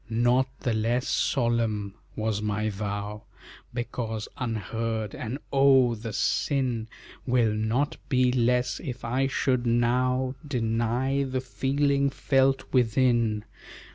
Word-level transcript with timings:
Not 0.09 0.47
the 0.61 0.73
less 0.73 1.07
solemn 1.07 1.93
was 2.15 2.41
my 2.41 2.71
vow 2.71 3.25
Because 3.71 4.27
unheard, 4.35 5.13
and 5.13 5.37
oh! 5.53 5.93
the 5.93 6.11
sin 6.11 6.87
Will 7.27 7.53
not 7.53 7.97
be 8.09 8.31
less, 8.31 8.79
if 8.79 9.05
I 9.05 9.27
should 9.27 9.67
now 9.67 10.33
Deny 10.47 11.21
the 11.21 11.39
feeling 11.41 12.09
felt 12.09 12.63
within. 12.73 13.45